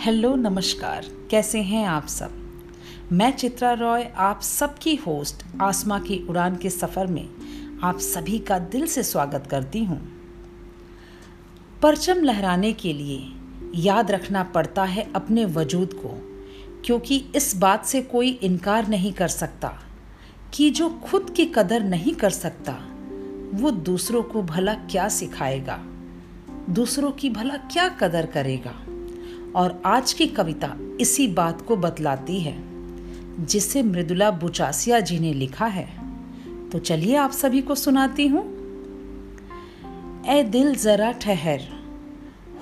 [0.00, 2.30] Hello, नमस्कार। कैसे हैं आप सब?
[3.12, 7.28] मैं चित्रा रॉय, आप सबकी होस्ट आसमा की उड़ान के सफ़र में
[7.82, 10.12] आप सभी का दिल से स्वागत करती हूँ।
[11.82, 13.32] परचम लहराने के लिए
[13.74, 16.42] याद रखना पड़ता है अपने वजूद को,
[16.84, 19.78] क्योंकि इस बात से कोई इनकार नहीं कर सकता
[20.54, 22.72] कि जो खुद की कदर नहीं कर सकता,
[23.54, 25.78] वो दूसरों को भला क्या सिखाएगा?
[26.70, 28.87] दूसरों की भला क्या कदर करेगा?
[29.56, 32.56] और आज की कविता इसी बात को बतलाती है,
[33.46, 35.88] जिसे मृदुला बुचासिया जी ने लिखा है।
[36.70, 38.44] तो चलिए आप सभी को सुनाती हूँ।
[40.28, 41.60] ए दिल जरा ठहर,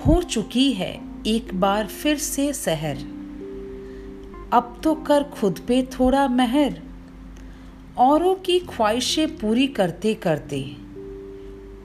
[0.07, 2.97] हो चुकी है एक बार फिर से सहर।
[4.53, 6.83] अब तो कर खुद पे थोड़ा महर,
[7.98, 10.77] औरों की ख्वाहिशें पूरी करते करते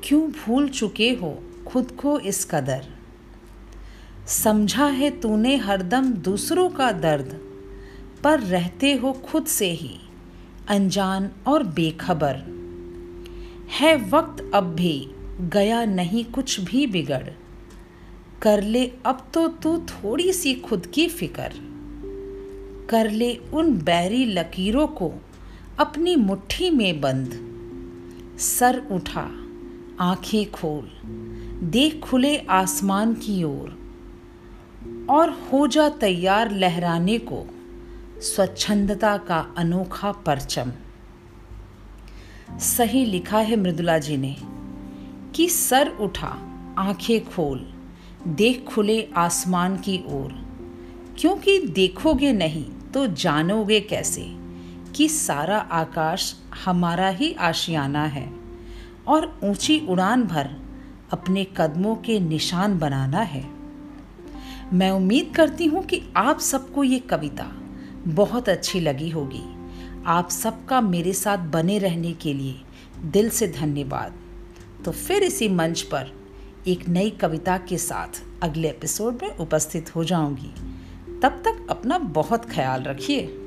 [0.03, 2.85] क्यों भूल चुके हो खुद को इस कदर?
[4.31, 7.41] समझा है तूने हरदम दूसरों का दर्द,
[8.23, 9.99] पर रहते हो खुद से ही,
[10.67, 12.35] अनजान और बेखबर।
[13.79, 15.07] है वक्त अब भी,
[15.41, 17.29] गया नहीं कुछ भी बिगड़।
[18.41, 21.51] कर ले अब तो तू थोड़ी सी खुद की फ़िक्र।
[22.89, 25.13] कर ले उन बैरी लकीरों को,
[25.79, 27.47] अपनी मुट्ठी में बंद।
[28.39, 29.31] सर उठा,
[29.99, 30.91] आँखें खोल,
[31.63, 33.80] देख खुले आसमान की ओर।
[35.11, 37.43] और हो जा तैयार लहराने को
[38.21, 40.71] स्वच्छंदता का अनोखा परचम।
[42.59, 44.35] सही लिखा है मृदुला जी ने
[45.35, 46.37] कि सर उठा,
[46.77, 47.73] आँखें खोल,
[48.27, 50.33] देख खुले आसमान की ओर।
[51.19, 54.25] क्योंकि देखोगे नहीं तो जानोगे कैसे
[54.95, 58.33] कि सारा आकाश हमारा ही आशियाना है
[59.07, 60.49] और ऊँची उड़ान भर
[61.11, 63.60] अपने कदमों के निशान बनाना है।
[64.73, 67.51] मैं उम्मीद करती हूँ कि आप सबको ये कविता
[68.07, 69.43] बहुत अच्छी लगी होगी।
[70.05, 72.55] आप सबका मेरे साथ बने रहने के लिए
[73.01, 74.13] दिल से धन्यवाद।
[74.85, 76.11] तो फिर इसी मंच पर
[76.67, 80.53] एक नई कविता के साथ अगले एपिसोड में उपस्थित हो जाऊँगी।
[81.21, 83.40] तब तक अपना बहुत ख्याल रखिए।